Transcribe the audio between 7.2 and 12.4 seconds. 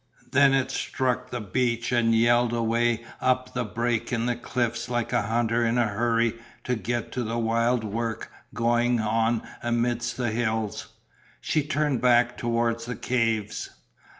the wild work going on amidst the hills. She turned back